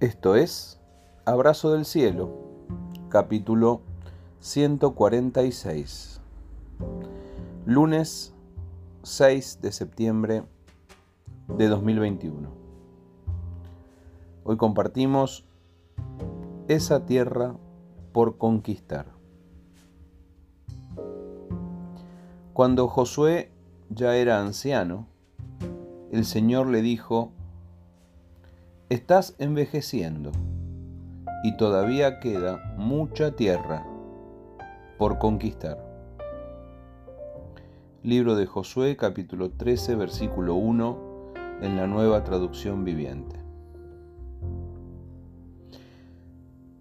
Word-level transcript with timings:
Esto 0.00 0.36
es 0.36 0.78
Abrazo 1.24 1.72
del 1.72 1.84
Cielo, 1.84 2.30
capítulo 3.08 3.80
146, 4.38 6.20
lunes 7.66 8.32
6 9.02 9.58
de 9.60 9.72
septiembre 9.72 10.44
de 11.48 11.66
2021. 11.66 12.48
Hoy 14.44 14.56
compartimos 14.56 15.44
esa 16.68 17.04
tierra 17.04 17.56
por 18.12 18.38
conquistar. 18.38 19.06
Cuando 22.52 22.86
Josué 22.86 23.50
ya 23.90 24.14
era 24.14 24.38
anciano, 24.38 25.08
el 26.12 26.24
Señor 26.24 26.68
le 26.68 26.82
dijo, 26.82 27.32
Estás 28.90 29.34
envejeciendo 29.38 30.32
y 31.44 31.58
todavía 31.58 32.20
queda 32.20 32.74
mucha 32.78 33.36
tierra 33.36 33.86
por 34.96 35.18
conquistar. 35.18 35.76
Libro 38.02 38.34
de 38.34 38.46
Josué 38.46 38.96
capítulo 38.96 39.50
13 39.50 39.94
versículo 39.94 40.54
1 40.54 40.98
en 41.60 41.76
la 41.76 41.86
nueva 41.86 42.24
traducción 42.24 42.82
viviente. 42.86 43.36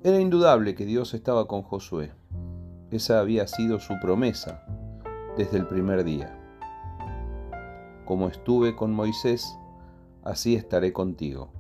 Era 0.02 0.22
indudable 0.22 0.76
que 0.76 0.86
Dios 0.86 1.14
estaba 1.14 1.46
con 1.46 1.62
Josué. 1.62 2.14
Esa 2.90 3.20
había 3.20 3.48
sido 3.48 3.82
su 3.82 4.00
promesa 4.02 4.64
desde 5.36 5.58
el 5.58 5.68
primer 5.68 6.05
día. 6.05 6.34
Como 8.05 8.30
estuve 8.30 8.78
con 8.78 8.94
Moisés, 8.94 9.46
así 10.24 10.55
estaré 10.55 10.94
contigo. 10.94 11.57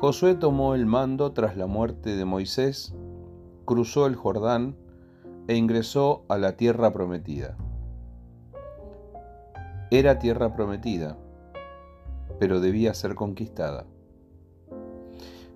Josué 0.00 0.36
tomó 0.36 0.76
el 0.76 0.86
mando 0.86 1.32
tras 1.32 1.56
la 1.56 1.66
muerte 1.66 2.14
de 2.14 2.24
Moisés, 2.24 2.94
cruzó 3.64 4.06
el 4.06 4.14
Jordán 4.14 4.76
e 5.48 5.56
ingresó 5.56 6.24
a 6.28 6.38
la 6.38 6.56
tierra 6.56 6.92
prometida. 6.92 7.56
Era 9.90 10.20
tierra 10.20 10.54
prometida, 10.54 11.18
pero 12.38 12.60
debía 12.60 12.94
ser 12.94 13.16
conquistada. 13.16 13.86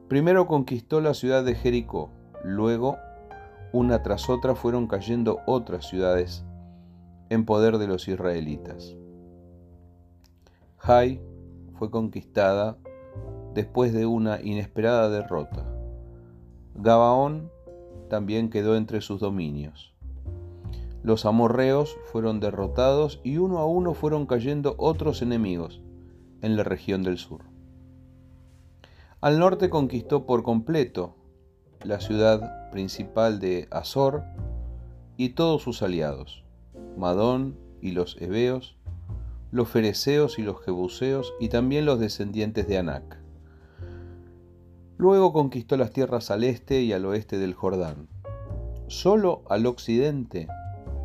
Primero 0.09 0.49
conquistó 0.49 1.01
la 1.01 1.15
ciudad 1.15 1.45
de 1.45 1.55
Jericó, 1.55 2.11
luego, 2.43 2.97
una 3.73 4.03
tras 4.03 4.29
otra, 4.29 4.57
fueron 4.57 4.89
cayendo 4.89 5.39
otras 5.47 5.87
ciudades 5.87 6.45
en 7.31 7.45
poder 7.45 7.79
de 7.79 7.87
los 7.87 8.09
israelitas. 8.09 8.97
Jai 10.79 11.23
fue 11.79 11.93
conquistada 11.93 12.77
después 13.55 13.93
de 13.93 14.07
una 14.07 14.41
inesperada 14.41 15.09
derrota. 15.11 15.67
Gabaón 16.75 17.51
también 18.09 18.51
quedó 18.51 18.77
entre 18.77 19.01
sus 19.01 19.21
dominios. 19.21 19.95
Los 21.03 21.27
amorreos 21.27 21.97
fueron 22.13 22.41
derrotados 22.41 23.21
y 23.25 23.39
uno 23.39 23.59
a 23.59 23.67
uno 23.67 23.95
fueron 23.95 24.27
cayendo 24.27 24.75
otros 24.79 25.21
enemigos 25.21 25.83
en 26.43 26.57
la 26.57 26.63
región 26.63 27.03
del 27.03 27.19
sur. 27.19 27.43
Al 29.21 29.39
norte 29.39 29.71
conquistó 29.71 30.27
por 30.27 30.43
completo 30.43 31.17
la 31.85 32.01
ciudad 32.01 32.71
principal 32.71 33.41
de 33.41 33.69
Azor 33.71 34.25
y 35.17 35.31
todos 35.31 35.63
sus 35.63 35.83
aliados, 35.83 36.45
Madón 36.97 37.57
y 37.81 37.93
los 37.93 38.21
Heveos, 38.21 38.77
los 39.51 39.69
Fereceos 39.69 40.39
y 40.39 40.43
los 40.43 40.61
Jebuseos 40.65 41.35
y 41.41 41.49
también 41.49 41.85
los 41.85 42.01
descendientes 42.01 42.67
de 42.67 42.79
Anac. 42.79 43.22
Luego 45.03 45.33
conquistó 45.33 45.77
las 45.77 45.91
tierras 45.91 46.31
al 46.31 46.45
este 46.45 46.83
y 46.83 46.93
al 46.93 47.05
oeste 47.07 47.37
del 47.37 47.55
Jordán. 47.55 48.07
Solo 48.87 49.43
al 49.51 49.67
occidente 49.67 50.47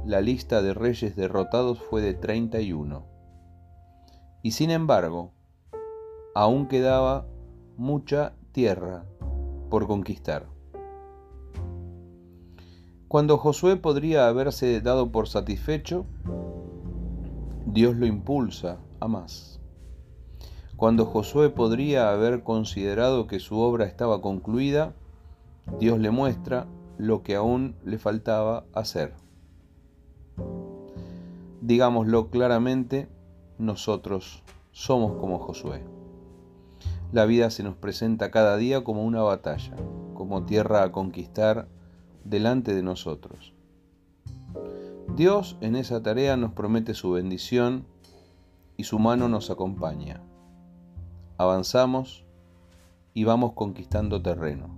la 0.06 0.22
lista 0.22 0.62
de 0.62 0.76
reyes 0.76 1.16
derrotados 1.16 1.80
fue 1.82 2.04
de 2.04 2.14
31. 2.14 3.08
Y 4.44 4.52
sin 4.52 4.70
embargo, 4.70 5.32
aún 6.36 6.68
quedaba 6.68 7.26
mucha 7.76 8.36
tierra 8.52 9.04
por 9.72 9.88
conquistar. 9.88 10.46
Cuando 13.08 13.40
Josué 13.40 13.78
podría 13.78 14.28
haberse 14.28 14.80
dado 14.80 15.12
por 15.12 15.28
satisfecho, 15.28 16.06
Dios 17.66 17.96
lo 17.96 18.06
impulsa 18.06 18.78
a 19.00 19.08
más. 19.08 19.57
Cuando 20.78 21.08
Josué 21.08 21.50
podría 21.50 22.12
haber 22.12 22.44
considerado 22.44 23.26
que 23.26 23.40
su 23.40 23.58
obra 23.58 23.86
estaba 23.86 24.22
concluida, 24.22 24.94
Dios 25.80 25.98
le 25.98 26.12
muestra 26.12 26.68
lo 27.00 27.24
que 27.24 27.36
aún 27.36 27.76
le 27.84 27.98
faltaba 27.98 28.64
hacer. 28.74 29.16
Digámoslo 31.62 32.30
claramente, 32.30 33.10
nosotros 33.58 34.44
somos 34.72 35.14
como 35.20 35.40
Josué. 35.40 35.82
La 37.12 37.26
vida 37.26 37.50
se 37.50 37.64
nos 37.64 37.76
presenta 37.76 38.30
cada 38.30 38.56
día 38.56 38.84
como 38.84 39.04
una 39.04 39.24
batalla, 39.24 39.76
como 40.14 40.46
tierra 40.46 40.84
a 40.84 40.92
conquistar 40.92 41.68
delante 42.24 42.76
de 42.76 42.84
nosotros. 42.84 43.56
Dios 45.16 45.58
en 45.60 45.76
esa 45.76 46.04
tarea 46.04 46.38
nos 46.38 46.52
promete 46.52 46.94
su 46.94 47.14
bendición 47.14 47.88
y 48.78 48.84
su 48.84 49.00
mano 49.00 49.28
nos 49.28 49.50
acompaña 49.50 50.22
avanzamos 51.38 52.26
y 53.14 53.24
vamos 53.24 53.54
conquistando 53.54 54.22
terreno. 54.22 54.70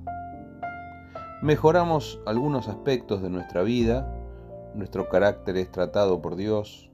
Mejoramos 1.42 2.20
algunos 2.26 2.68
aspectos 2.68 3.22
de 3.22 3.30
nuestra 3.30 3.64
vida, 3.64 4.14
nuestro 4.76 5.10
carácter 5.10 5.58
es 5.58 5.72
tratado 5.72 6.22
por 6.22 6.36
Dios. 6.36 6.90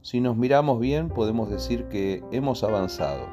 Si 0.00 0.20
nos 0.20 0.36
miramos 0.36 0.80
bien 0.80 1.08
podemos 1.08 1.50
decir 1.50 1.88
que 1.88 2.24
hemos 2.32 2.64
avanzado. 2.64 3.26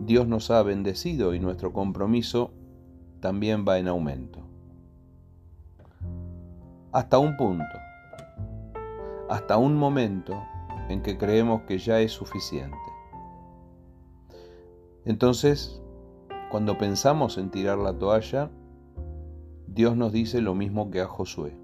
Dios 0.00 0.28
nos 0.28 0.50
ha 0.50 0.62
bendecido 0.62 1.34
y 1.34 1.40
nuestro 1.40 1.72
compromiso 1.72 2.52
también 3.20 3.64
va 3.66 3.78
en 3.78 3.88
aumento. 3.88 4.40
Hasta 6.92 7.18
un 7.18 7.36
punto, 7.36 7.64
hasta 9.28 9.56
un 9.56 9.76
momento 9.76 10.42
en 10.88 11.02
que 11.02 11.18
creemos 11.18 11.62
que 11.62 11.78
ya 11.78 12.00
es 12.00 12.12
suficiente. 12.12 12.87
Entonces, 15.08 15.80
cuando 16.50 16.76
pensamos 16.76 17.38
en 17.38 17.50
tirar 17.50 17.78
la 17.78 17.94
toalla, 17.94 18.50
Dios 19.66 19.96
nos 19.96 20.12
dice 20.12 20.42
lo 20.42 20.54
mismo 20.54 20.90
que 20.90 21.00
a 21.00 21.06
Josué. 21.06 21.56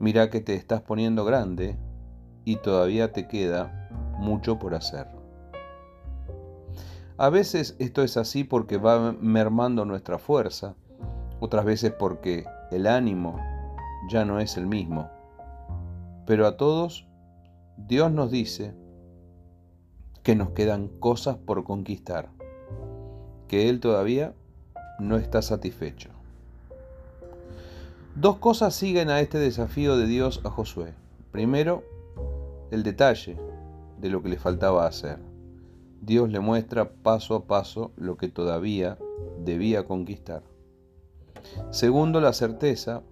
Mira 0.00 0.28
que 0.28 0.40
te 0.40 0.54
estás 0.54 0.82
poniendo 0.82 1.24
grande 1.24 1.78
y 2.44 2.56
todavía 2.56 3.12
te 3.12 3.28
queda 3.28 3.88
mucho 4.18 4.58
por 4.58 4.74
hacer. 4.74 5.06
A 7.16 7.30
veces 7.30 7.76
esto 7.78 8.02
es 8.02 8.16
así 8.16 8.42
porque 8.42 8.76
va 8.76 9.12
mermando 9.12 9.84
nuestra 9.84 10.18
fuerza, 10.18 10.74
otras 11.38 11.64
veces 11.64 11.92
porque 11.92 12.44
el 12.72 12.88
ánimo 12.88 13.38
ya 14.10 14.24
no 14.24 14.40
es 14.40 14.56
el 14.56 14.66
mismo. 14.66 15.08
Pero 16.26 16.44
a 16.48 16.56
todos 16.56 17.06
Dios 17.76 18.10
nos 18.10 18.32
dice 18.32 18.74
que 20.22 20.34
nos 20.34 20.50
quedan 20.50 20.88
cosas 20.88 21.36
por 21.36 21.64
conquistar, 21.64 22.30
que 23.46 23.68
Él 23.68 23.80
todavía 23.80 24.34
no 24.98 25.16
está 25.16 25.42
satisfecho. 25.42 26.10
Dos 28.14 28.38
cosas 28.38 28.74
siguen 28.74 29.10
a 29.10 29.20
este 29.20 29.38
desafío 29.38 29.96
de 29.96 30.06
Dios 30.06 30.40
a 30.44 30.50
Josué. 30.50 30.94
Primero, 31.30 31.84
el 32.70 32.82
detalle 32.82 33.38
de 34.00 34.10
lo 34.10 34.22
que 34.22 34.28
le 34.28 34.38
faltaba 34.38 34.86
hacer. 34.86 35.18
Dios 36.00 36.28
le 36.30 36.40
muestra 36.40 36.90
paso 36.90 37.34
a 37.34 37.46
paso 37.46 37.92
lo 37.96 38.16
que 38.16 38.28
todavía 38.28 38.98
debía 39.44 39.86
conquistar. 39.86 40.42
Segundo, 41.70 42.20
la 42.20 42.32
certeza 42.32 43.02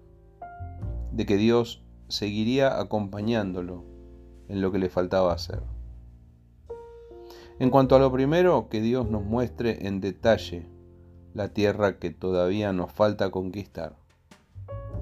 de 1.11 1.25
que 1.25 1.37
Dios 1.37 1.83
seguiría 2.07 2.79
acompañándolo 2.79 3.83
en 4.47 4.61
lo 4.61 4.71
que 4.71 4.79
le 4.79 4.89
faltaba 4.89 5.33
hacer. 5.33 5.61
En 7.59 7.71
cuanto 7.71 7.95
a 7.95 7.99
lo 7.99 8.11
primero, 8.11 8.69
que 8.69 8.81
Dios 8.81 9.09
nos 9.09 9.23
muestre 9.23 9.87
en 9.87 9.99
detalle 9.99 10.67
la 11.33 11.53
tierra 11.53 11.97
que 11.97 12.11
todavía 12.11 12.71
nos 12.71 12.91
falta 12.91 13.31
conquistar, 13.31 13.95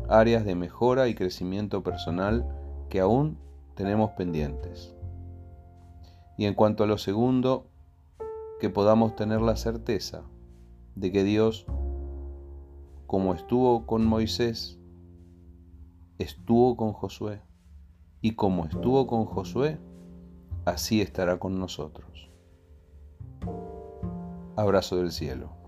áreas 0.07 0.45
de 0.45 0.55
mejora 0.55 1.09
y 1.09 1.15
crecimiento 1.15 1.83
personal 1.83 2.47
que 2.89 3.01
aún 3.01 3.37
tenemos 3.75 4.11
pendientes. 4.11 4.95
Y 6.37 6.45
en 6.45 6.53
cuanto 6.53 6.85
a 6.85 6.87
lo 6.87 6.97
segundo, 6.97 7.67
que 8.61 8.69
podamos 8.69 9.17
tener 9.17 9.41
la 9.41 9.57
certeza 9.57 10.23
de 10.95 11.11
que 11.11 11.25
Dios, 11.25 11.65
como 13.05 13.33
estuvo 13.33 13.85
con 13.85 14.05
Moisés, 14.05 14.79
estuvo 16.19 16.77
con 16.77 16.93
Josué, 16.93 17.41
y 18.21 18.31
como 18.31 18.65
estuvo 18.65 19.07
con 19.07 19.25
Josué, 19.25 19.77
así 20.63 21.01
estará 21.01 21.37
con 21.37 21.59
nosotros. 21.59 22.29
Abrazo 24.55 24.95
del 24.97 25.11
cielo. 25.11 25.64